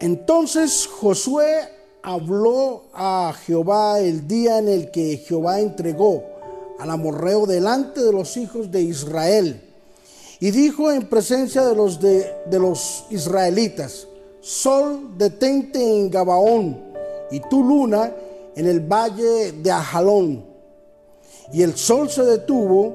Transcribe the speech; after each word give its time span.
Entonces 0.00 0.86
Josué 0.86 1.68
habló 2.02 2.84
a 2.94 3.34
Jehová 3.44 4.00
el 4.00 4.26
día 4.26 4.58
en 4.58 4.68
el 4.68 4.90
que 4.90 5.18
Jehová 5.18 5.60
entregó 5.60 6.24
al 6.78 6.90
amorreo 6.90 7.44
delante 7.44 8.02
de 8.02 8.10
los 8.10 8.38
hijos 8.38 8.70
de 8.70 8.80
Israel. 8.80 9.60
Y 10.40 10.50
dijo 10.52 10.90
en 10.90 11.06
presencia 11.06 11.66
de 11.66 11.74
los, 11.74 12.00
de, 12.00 12.24
los 12.52 13.04
israelitas, 13.10 14.06
Sol, 14.40 15.18
detente 15.18 15.78
en 15.78 16.10
Gabaón, 16.10 16.82
y 17.30 17.40
tu 17.40 17.62
luna 17.62 18.10
en 18.56 18.66
el 18.66 18.80
valle 18.80 19.52
de 19.52 19.70
Ajalón. 19.70 20.42
Y 21.52 21.62
el 21.62 21.76
sol 21.76 22.08
se 22.08 22.24
detuvo 22.24 22.94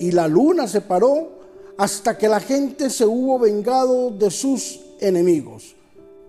y 0.00 0.10
la 0.10 0.26
luna 0.26 0.66
se 0.66 0.80
paró 0.80 1.28
hasta 1.76 2.18
que 2.18 2.28
la 2.28 2.40
gente 2.40 2.90
se 2.90 3.06
hubo 3.06 3.38
vengado 3.38 4.10
de 4.10 4.32
sus 4.32 4.80
enemigos. 4.98 5.76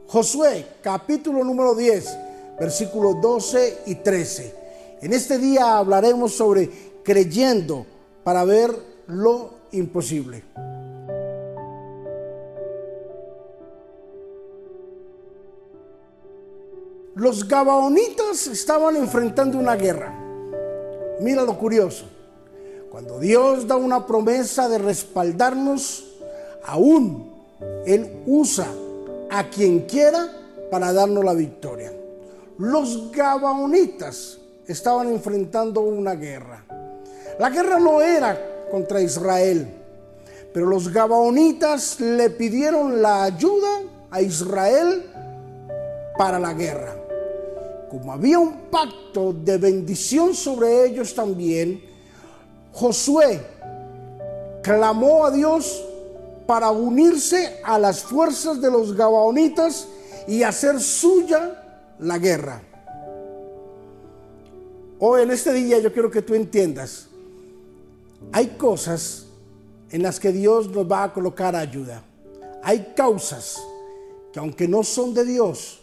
Josué, 0.07 0.67
capítulo 0.83 1.43
número 1.43 1.73
10, 1.73 2.17
versículos 2.59 3.19
12 3.21 3.79
y 3.87 3.95
13. 3.95 4.53
En 5.01 5.13
este 5.13 5.39
día 5.39 5.77
hablaremos 5.77 6.33
sobre 6.33 6.69
creyendo 7.03 7.87
para 8.23 8.43
ver 8.45 8.71
lo 9.07 9.49
imposible. 9.71 10.43
Los 17.15 17.47
gabaonitas 17.47 18.45
estaban 18.47 18.97
enfrentando 18.97 19.57
una 19.57 19.75
guerra. 19.75 20.13
Mira 21.19 21.43
lo 21.43 21.57
curioso. 21.57 22.05
Cuando 22.91 23.19
Dios 23.19 23.67
da 23.67 23.75
una 23.75 24.05
promesa 24.05 24.69
de 24.69 24.77
respaldarnos, 24.77 26.05
aún 26.63 27.31
Él 27.85 28.21
usa 28.27 28.67
a 29.37 29.49
quien 29.49 29.81
quiera 29.81 30.29
para 30.71 30.93
darnos 30.93 31.23
la 31.23 31.33
victoria. 31.33 31.91
Los 32.57 33.11
gabaonitas 33.11 34.37
estaban 34.67 35.09
enfrentando 35.09 35.81
una 35.81 36.15
guerra. 36.15 36.63
La 37.39 37.49
guerra 37.49 37.79
no 37.79 38.01
era 38.01 38.67
contra 38.71 39.01
Israel, 39.01 39.67
pero 40.53 40.65
los 40.65 40.91
gabaonitas 40.91 41.99
le 41.99 42.29
pidieron 42.29 43.01
la 43.01 43.23
ayuda 43.23 43.81
a 44.09 44.21
Israel 44.21 45.05
para 46.17 46.39
la 46.39 46.53
guerra 46.53 46.95
como 47.95 48.11
había 48.11 48.39
un 48.39 48.69
pacto 48.69 49.31
de 49.31 49.57
bendición 49.57 50.33
sobre 50.33 50.85
ellos 50.85 51.15
también, 51.15 51.81
Josué 52.73 53.39
clamó 54.61 55.25
a 55.25 55.31
Dios 55.31 55.81
para 56.45 56.71
unirse 56.71 57.59
a 57.63 57.79
las 57.79 58.03
fuerzas 58.03 58.61
de 58.61 58.69
los 58.69 58.95
Gabaonitas 58.95 59.87
y 60.27 60.43
hacer 60.43 60.79
suya 60.79 61.61
la 61.99 62.17
guerra. 62.17 62.61
Hoy 64.99 65.23
en 65.23 65.31
este 65.31 65.53
día 65.53 65.79
yo 65.79 65.91
quiero 65.91 66.09
que 66.09 66.21
tú 66.21 66.33
entiendas, 66.33 67.07
hay 68.31 68.47
cosas 68.57 69.25
en 69.89 70.03
las 70.03 70.19
que 70.19 70.31
Dios 70.31 70.69
nos 70.69 70.89
va 70.89 71.03
a 71.03 71.13
colocar 71.13 71.55
ayuda. 71.55 72.03
Hay 72.63 72.93
causas 72.95 73.61
que 74.31 74.39
aunque 74.39 74.67
no 74.67 74.83
son 74.83 75.13
de 75.13 75.25
Dios, 75.25 75.81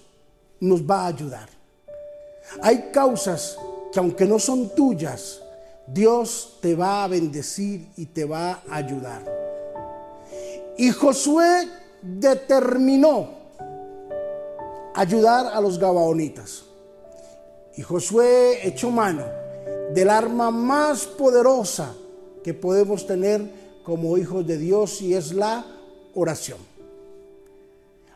nos 0.60 0.82
va 0.82 1.02
a 1.02 1.06
ayudar. 1.08 1.48
Hay 2.60 2.91
causas 2.92 3.56
que 3.92 3.98
aunque 3.98 4.26
no 4.26 4.38
son 4.38 4.74
tuyas, 4.74 5.41
Dios 5.86 6.58
te 6.60 6.74
va 6.74 7.04
a 7.04 7.08
bendecir 7.08 7.88
y 7.97 8.06
te 8.06 8.24
va 8.24 8.62
a 8.69 8.76
ayudar. 8.76 9.41
Y 10.77 10.91
Josué 10.91 11.69
determinó 12.03 13.28
ayudar 14.95 15.47
a 15.47 15.61
los 15.61 15.78
gabaonitas. 15.78 16.65
Y 17.77 17.83
Josué 17.83 18.67
echó 18.67 18.91
mano 18.91 19.25
del 19.95 20.11
arma 20.11 20.50
más 20.50 21.05
poderosa 21.06 21.94
que 22.43 22.55
podemos 22.55 23.06
tener 23.06 23.43
como 23.84 24.16
hijos 24.19 24.47
de 24.47 24.59
Dios 24.59 25.00
y 25.03 25.15
es 25.15 25.32
la 25.32 25.65
oración. 26.15 26.59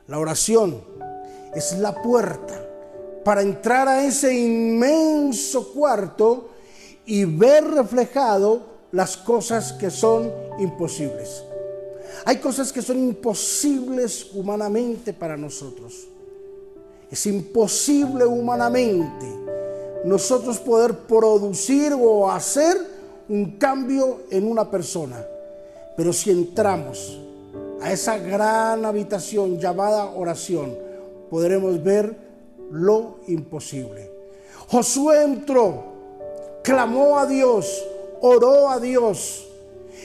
La 0.07 0.19
oración 0.19 0.83
es 1.55 1.79
la 1.79 2.03
puerta 2.03 2.63
para 3.25 3.43
entrar 3.43 3.89
a 3.89 4.05
ese 4.05 4.33
inmenso 4.35 5.73
cuarto 5.73 6.51
y 7.07 7.25
ver 7.25 7.65
reflejado 7.65 8.63
las 8.93 9.17
cosas 9.17 9.73
que 9.73 9.91
son 9.91 10.31
imposibles. 10.59 11.43
Hay 12.25 12.39
cosas 12.39 12.73
que 12.73 12.83
son 12.83 12.99
imposibles 12.99 14.31
humanamente 14.35 15.13
para 15.13 15.37
nosotros. 15.37 16.09
Es 17.11 17.27
imposible 17.27 18.25
humanamente 18.25 19.27
nosotros 20.05 20.59
poder 20.59 20.95
producir 20.99 21.93
o 21.93 22.31
hacer 22.31 22.77
un 23.29 23.59
cambio 23.59 24.23
en 24.31 24.49
una 24.51 24.71
persona. 24.71 25.25
Pero 25.97 26.13
si 26.13 26.31
entramos 26.31 27.19
a 27.81 27.93
esa 27.93 28.19
gran 28.19 28.85
habitación 28.85 29.59
llamada 29.59 30.11
oración, 30.11 30.77
podremos 31.31 31.83
ver 31.83 32.17
lo 32.71 33.19
imposible. 33.29 34.11
Josué 34.69 35.23
entró, 35.23 35.85
clamó 36.63 37.19
a 37.19 37.27
Dios, 37.27 37.85
oró 38.21 38.69
a 38.69 38.81
Dios 38.81 39.46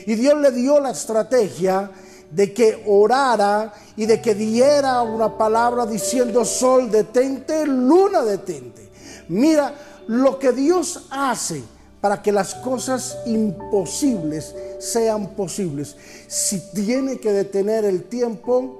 y 0.06 0.14
Dios 0.14 0.40
le 0.40 0.50
dio 0.50 0.80
la 0.80 0.90
estrategia 0.90 1.90
de 2.30 2.52
que 2.52 2.82
orara 2.86 3.72
y 3.96 4.06
de 4.06 4.20
que 4.20 4.34
diera 4.34 5.02
una 5.02 5.36
palabra 5.36 5.86
diciendo 5.86 6.44
sol 6.44 6.90
detente, 6.90 7.66
luna 7.66 8.22
detente. 8.22 8.88
Mira 9.28 9.74
lo 10.06 10.38
que 10.38 10.52
Dios 10.52 11.06
hace 11.10 11.62
para 12.00 12.22
que 12.22 12.32
las 12.32 12.54
cosas 12.56 13.18
imposibles 13.26 14.54
sean 14.78 15.28
posibles. 15.34 15.96
Si 16.26 16.72
tiene 16.72 17.18
que 17.18 17.32
detener 17.32 17.84
el 17.84 18.04
tiempo, 18.04 18.78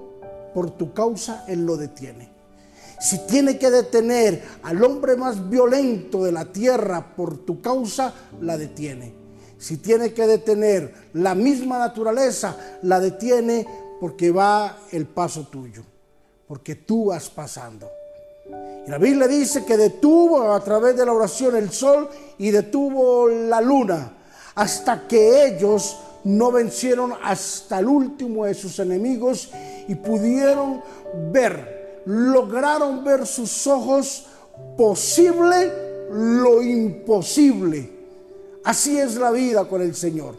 por 0.55 0.71
tu 0.71 0.93
causa 0.93 1.45
Él 1.47 1.65
lo 1.65 1.77
detiene 1.77 2.33
si 3.03 3.19
tiene 3.27 3.59
que 3.59 3.69
detener 3.69 4.41
al 4.63 4.83
hombre 4.85 5.17
más 5.17 5.51
violento 5.51 6.23
de 6.23 6.31
la 6.31 6.45
tierra 6.45 7.15
por 7.17 7.37
tu 7.39 7.61
causa, 7.61 8.15
la 8.41 8.57
detiene. 8.57 9.22
Si 9.63 9.77
tiene 9.77 10.13
que 10.13 10.27
detener 10.27 10.93
la 11.15 11.37
misma 11.37 11.79
naturaleza, 11.79 12.57
la 12.83 12.99
detiene 12.99 13.65
porque 14.01 14.33
va 14.33 14.81
el 14.91 15.07
paso 15.07 15.47
tuyo, 15.47 15.85
porque 16.49 16.75
tú 16.75 17.07
vas 17.07 17.31
pasando. 17.31 17.89
Y 18.85 18.91
la 18.91 18.99
Biblia 18.99 19.29
dice 19.29 19.65
que 19.65 19.77
detuvo 19.77 20.53
a 20.53 20.59
través 20.65 20.97
de 20.97 21.07
la 21.07 21.13
oración 21.13 21.55
el 21.55 21.71
sol 21.71 22.09
y 22.39 22.51
detuvo 22.51 23.29
la 23.29 23.61
luna 23.61 24.13
hasta 24.57 25.07
que 25.07 25.47
ellos 25.47 25.97
no 26.25 26.51
vencieron 26.51 27.15
hasta 27.23 27.79
el 27.79 27.87
último 27.87 28.47
de 28.47 28.55
sus 28.55 28.81
enemigos 28.81 29.51
y 29.87 29.95
pudieron 29.95 30.83
ver 31.31 32.03
lograron 32.05 33.05
ver 33.05 33.27
sus 33.27 33.67
ojos 33.67 34.27
posible 34.77 35.71
lo 36.11 36.63
imposible. 36.63 37.92
Así 38.65 38.99
es 38.99 39.17
la 39.17 39.31
vida 39.31 39.65
con 39.65 39.83
el 39.83 39.95
Señor. 39.95 40.37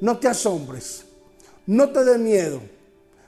No 0.00 0.18
te 0.18 0.28
asombres, 0.28 1.04
no 1.66 1.90
te 1.90 2.04
dé 2.04 2.18
miedo, 2.18 2.60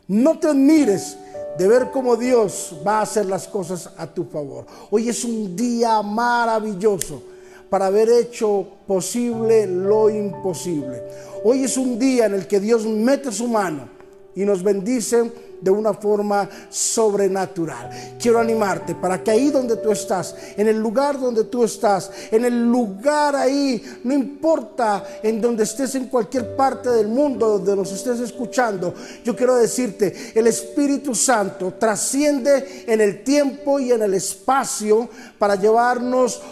no 0.08 0.38
te 0.38 0.52
mires 0.52 1.16
de 1.56 1.68
ver 1.68 1.90
cómo 1.92 2.16
Dios 2.16 2.74
va 2.84 2.98
a 2.98 3.02
hacer 3.02 3.26
las 3.26 3.46
cosas 3.46 3.90
a 3.96 4.06
tu 4.06 4.24
favor. 4.24 4.66
Hoy 4.90 5.08
es 5.08 5.24
un 5.24 5.54
día 5.54 6.02
maravilloso 6.02 7.22
para 7.70 7.86
haber 7.86 8.08
hecho 8.08 8.66
posible 8.86 9.66
lo 9.66 10.10
imposible. 10.10 11.02
Hoy 11.44 11.64
es 11.64 11.76
un 11.76 11.98
día 11.98 12.26
en 12.26 12.34
el 12.34 12.46
que 12.48 12.58
Dios 12.58 12.84
mete 12.84 13.30
su 13.30 13.46
mano 13.46 13.88
y 14.36 14.44
nos 14.44 14.62
bendice 14.62 15.32
de 15.64 15.70
una 15.70 15.94
forma 15.94 16.48
sobrenatural. 16.68 17.90
Quiero 18.20 18.38
animarte 18.38 18.94
para 18.94 19.24
que 19.24 19.30
ahí 19.30 19.50
donde 19.50 19.76
tú 19.76 19.90
estás, 19.92 20.34
en 20.56 20.68
el 20.68 20.78
lugar 20.78 21.18
donde 21.18 21.44
tú 21.44 21.64
estás, 21.64 22.10
en 22.30 22.44
el 22.44 22.64
lugar 22.70 23.34
ahí, 23.34 23.82
no 24.04 24.12
importa 24.12 25.04
en 25.22 25.40
donde 25.40 25.64
estés 25.64 25.94
en 25.94 26.08
cualquier 26.08 26.54
parte 26.54 26.90
del 26.90 27.08
mundo 27.08 27.58
donde 27.58 27.76
nos 27.76 27.92
estés 27.92 28.20
escuchando, 28.20 28.94
yo 29.24 29.34
quiero 29.34 29.56
decirte, 29.56 30.32
el 30.34 30.46
Espíritu 30.46 31.14
Santo 31.14 31.74
trasciende 31.78 32.84
en 32.86 33.00
el 33.00 33.24
tiempo 33.24 33.80
y 33.80 33.92
en 33.92 34.02
el 34.02 34.12
espacio 34.14 35.08
para 35.38 35.54
llevarnos 35.54 36.42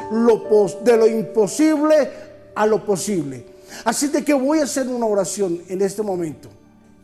de 0.85 0.97
lo 0.97 1.07
imposible 1.07 2.11
a 2.55 2.67
lo 2.67 2.85
posible. 2.85 3.45
Así 3.85 4.09
de 4.09 4.25
que 4.25 4.33
voy 4.33 4.61
a 4.61 4.65
hacer 4.65 4.89
una 4.89 5.07
oración 5.07 5.63
en 5.69 5.83
este 5.83 6.03
momento 6.03 6.62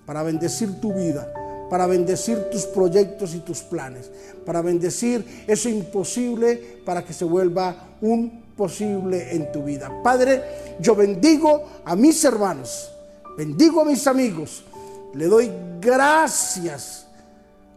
para 0.09 0.23
bendecir 0.23 0.81
tu 0.81 0.95
vida, 0.95 1.31
para 1.69 1.87
bendecir 1.87 2.49
tus 2.51 2.65
proyectos 2.65 3.35
y 3.35 3.41
tus 3.41 3.61
planes, 3.61 4.11
para 4.47 4.63
bendecir 4.63 5.45
eso 5.47 5.69
imposible 5.69 6.81
para 6.87 7.05
que 7.05 7.13
se 7.13 7.27
vuelva 7.27 7.91
un 8.01 8.43
posible 8.57 9.37
en 9.37 9.53
tu 9.53 9.65
vida. 9.65 9.93
Padre, 10.03 10.43
yo 10.81 10.97
bendigo 10.97 11.63
a 11.85 11.95
mis 11.95 12.25
hermanos, 12.25 12.91
bendigo 13.37 13.83
a 13.83 13.85
mis 13.85 14.07
amigos, 14.07 14.65
le 15.13 15.27
doy 15.27 15.53
gracias 15.79 17.07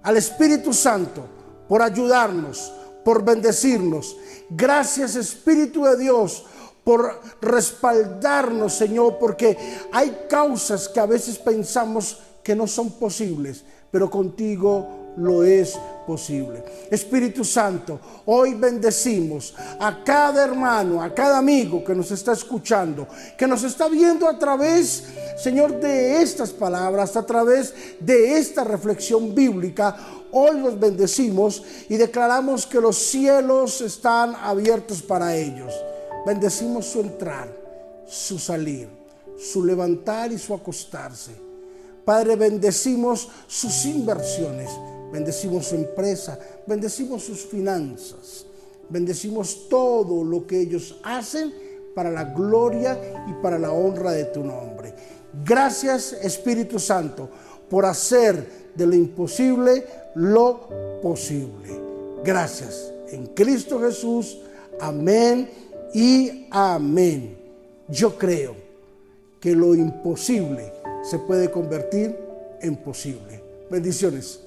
al 0.02 0.16
Espíritu 0.16 0.74
Santo 0.74 1.26
por 1.68 1.82
ayudarnos, 1.82 2.72
por 3.04 3.26
bendecirnos. 3.26 4.16
Gracias 4.50 5.18
Espíritu 5.18 5.84
de 5.84 5.98
Dios 5.98 6.46
por 6.84 7.22
respaldarnos, 7.42 8.74
Señor, 8.74 9.18
porque 9.20 9.58
hay 9.92 10.26
causas 10.30 10.88
que 10.88 11.00
a 11.00 11.06
veces 11.06 11.38
pensamos 11.38 12.20
que 12.44 12.56
no 12.56 12.68
son 12.68 12.92
posibles, 12.92 13.64
pero 13.92 14.10
contigo 14.10 15.14
lo 15.18 15.44
es 15.44 15.78
posible. 16.08 16.64
Espíritu 16.90 17.44
Santo, 17.44 18.00
hoy 18.26 18.54
bendecimos 18.54 19.54
a 19.80 20.04
cada 20.04 20.44
hermano, 20.44 21.02
a 21.02 21.14
cada 21.14 21.38
amigo 21.38 21.84
que 21.84 21.94
nos 21.94 22.12
está 22.12 22.32
escuchando, 22.32 23.08
que 23.38 23.48
nos 23.48 23.64
está 23.64 23.88
viendo 23.88 24.28
a 24.28 24.40
través, 24.40 25.04
Señor, 25.38 25.80
de 25.80 26.22
estas 26.22 26.52
palabras, 26.52 27.16
a 27.16 27.26
través 27.26 27.74
de 28.00 28.38
esta 28.38 28.64
reflexión 28.64 29.36
bíblica. 29.36 29.96
Hoy 30.32 30.60
los 30.60 30.80
bendecimos 30.80 31.64
y 31.90 31.98
declaramos 31.98 32.66
que 32.66 32.80
los 32.80 32.98
cielos 32.98 33.82
están 33.82 34.36
abiertos 34.36 35.02
para 35.02 35.36
ellos. 35.36 35.74
Bendecimos 36.26 36.86
su 36.86 37.00
entrar, 37.02 37.50
su 38.08 38.38
salir, 38.38 38.88
su 39.38 39.64
levantar 39.66 40.32
y 40.32 40.38
su 40.38 40.54
acostarse. 40.54 41.32
Padre, 42.06 42.36
bendecimos 42.36 43.28
sus 43.48 43.86
inversiones, 43.86 44.70
bendecimos 45.12 45.68
su 45.68 45.76
empresa, 45.76 46.40
bendecimos 46.68 47.24
sus 47.24 47.46
finanzas, 47.46 48.46
bendecimos 48.90 49.68
todo 49.70 50.24
lo 50.24 50.46
que 50.46 50.62
ellos 50.62 51.00
hacen 51.04 51.54
para 51.96 52.12
la 52.12 52.26
gloria 52.26 52.98
y 53.28 53.34
para 53.42 53.58
la 53.58 53.72
honra 53.72 54.12
de 54.12 54.26
tu 54.26 54.44
nombre. 54.44 54.94
Gracias 55.44 56.14
Espíritu 56.14 56.80
Santo 56.80 57.30
por 57.70 57.86
hacer 57.86 58.72
de 58.76 58.86
lo 58.86 58.96
imposible 58.96 59.86
lo 60.16 61.00
posible. 61.02 61.80
Gracias. 62.24 62.92
En 63.10 63.28
Cristo 63.28 63.80
Jesús. 63.80 64.40
Amén 64.80 65.50
y 65.94 66.48
amén. 66.52 67.38
Yo 67.88 68.18
creo 68.18 68.56
que 69.40 69.56
lo 69.56 69.76
imposible 69.76 70.72
se 71.04 71.20
puede 71.20 71.50
convertir 71.50 72.16
en 72.62 72.76
posible. 72.76 73.44
Bendiciones. 73.70 74.40